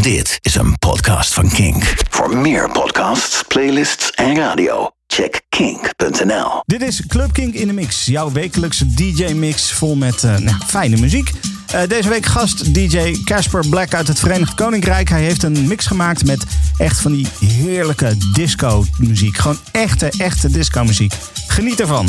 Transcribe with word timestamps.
Dit 0.00 0.38
is 0.40 0.54
een 0.54 0.78
podcast 0.78 1.34
van 1.34 1.48
Kink. 1.48 1.94
Voor 2.10 2.36
meer 2.36 2.70
podcasts, 2.70 3.42
playlists 3.48 4.10
en 4.10 4.36
radio, 4.36 4.90
check 5.06 5.40
kink.nl. 5.48 6.62
Dit 6.66 6.82
is 6.82 7.06
Club 7.06 7.32
Kink 7.32 7.54
in 7.54 7.66
de 7.66 7.72
Mix, 7.72 8.04
jouw 8.04 8.32
wekelijkse 8.32 8.94
DJ-mix 8.94 9.72
vol 9.72 9.96
met 9.96 10.22
uh, 10.22 10.36
nou, 10.36 10.56
fijne 10.66 10.96
muziek. 10.96 11.30
Uh, 11.74 11.80
deze 11.88 12.08
week 12.08 12.26
gast 12.26 12.74
DJ 12.74 13.16
Casper 13.24 13.66
Black 13.68 13.94
uit 13.94 14.08
het 14.08 14.18
Verenigd 14.18 14.54
Koninkrijk. 14.54 15.08
Hij 15.08 15.22
heeft 15.22 15.42
een 15.42 15.66
mix 15.66 15.86
gemaakt 15.86 16.26
met 16.26 16.44
echt 16.76 17.00
van 17.00 17.12
die 17.12 17.26
heerlijke 17.40 18.16
disco-muziek. 18.32 19.36
Gewoon 19.36 19.58
echte, 19.72 20.12
echte 20.18 20.50
disco-muziek. 20.50 21.12
Geniet 21.46 21.80
ervan. 21.80 22.08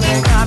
coming 0.00 0.22
from. 0.24 0.37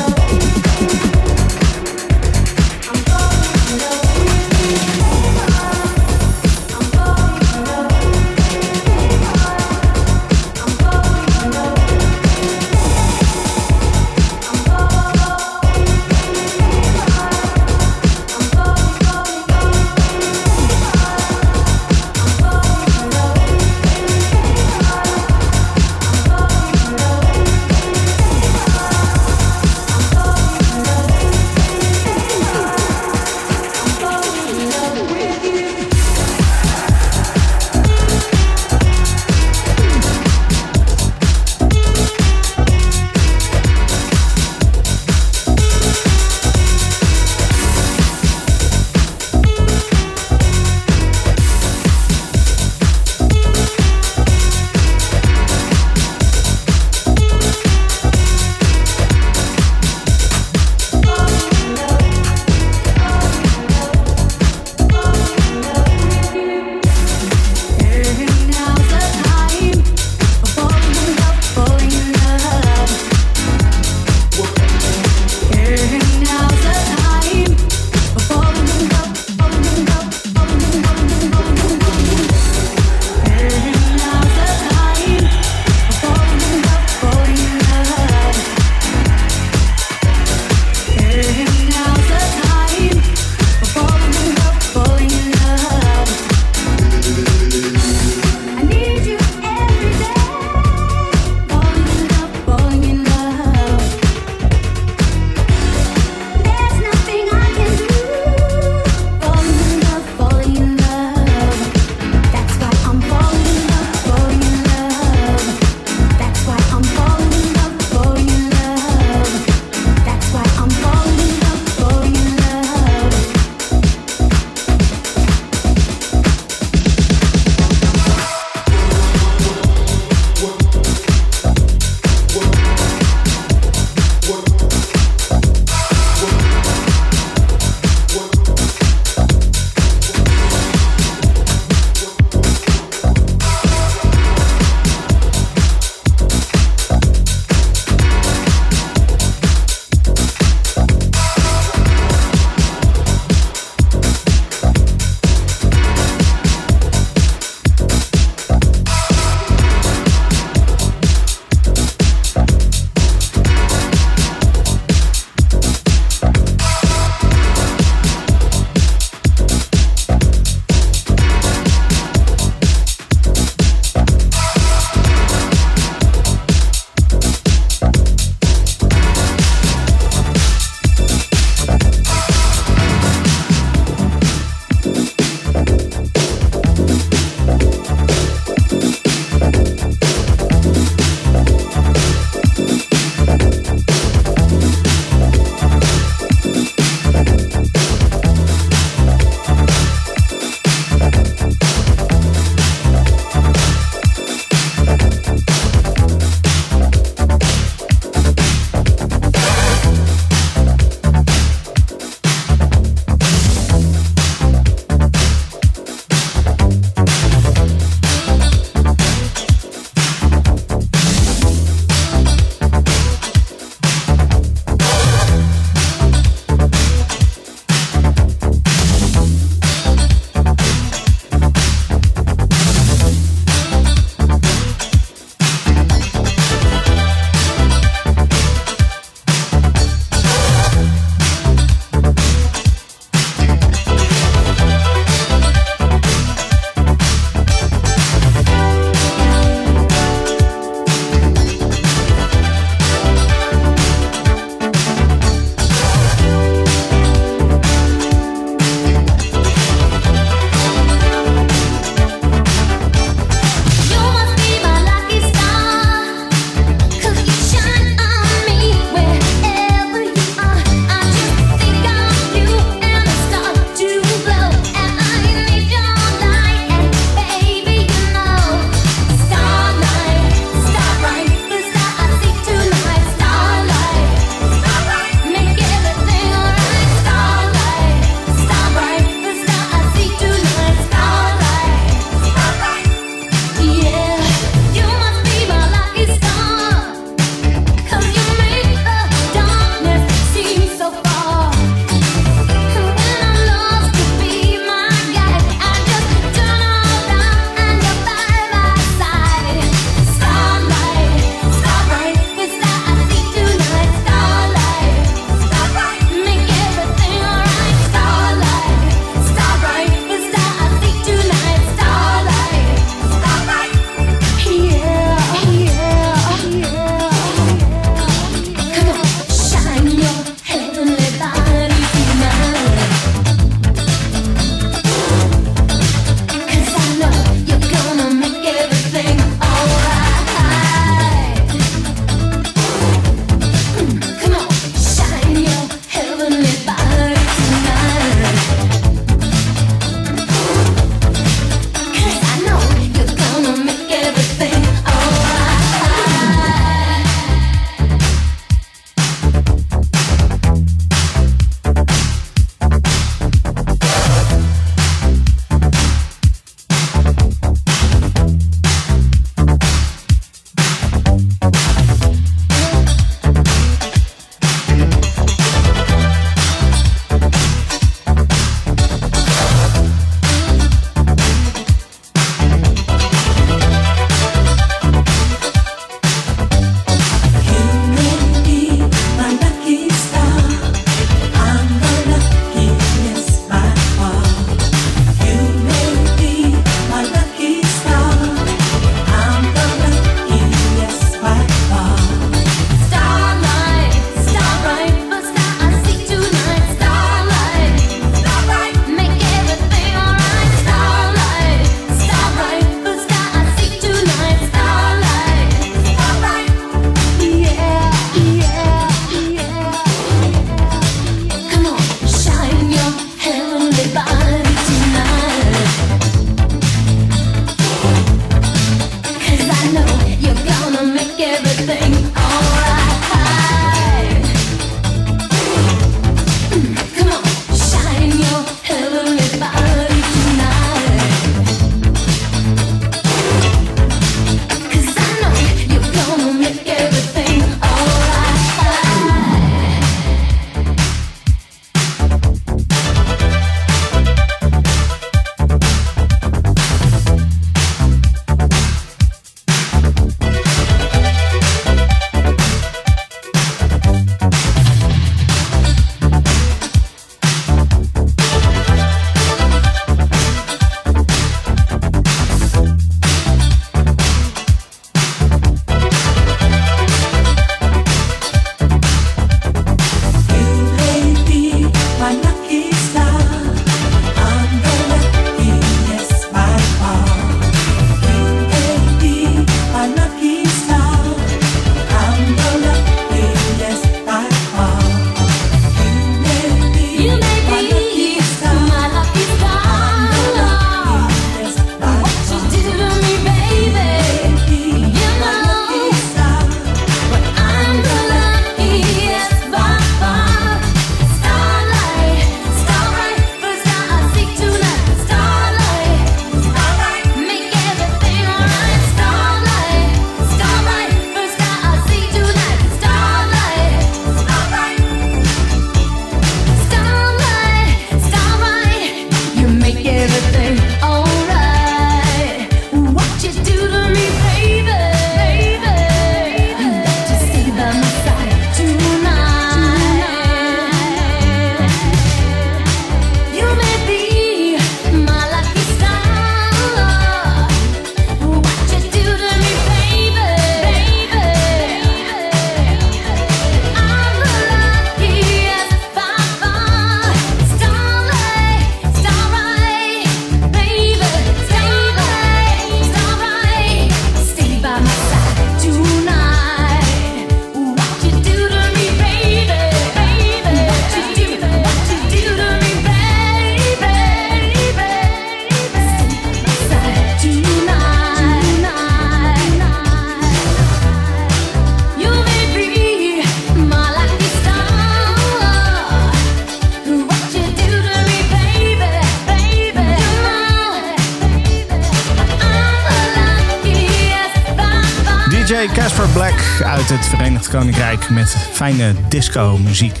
Met 598.10 598.36
fijne 598.52 598.94
disco 599.08 599.58
muziek. 599.58 600.00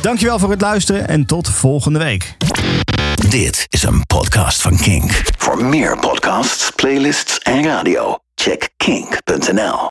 Dankjewel 0.00 0.38
voor 0.38 0.50
het 0.50 0.60
luisteren 0.60 1.08
en 1.08 1.26
tot 1.26 1.48
volgende 1.48 1.98
week. 1.98 2.36
Dit 3.28 3.66
is 3.68 3.82
een 3.82 4.06
podcast 4.06 4.62
van 4.62 4.76
Kink. 4.76 5.22
Voor 5.38 5.64
meer 5.64 5.98
podcasts, 5.98 6.70
playlists 6.70 7.38
en 7.38 7.64
radio, 7.64 8.18
check 8.34 8.68
kink.nl. 8.76 9.78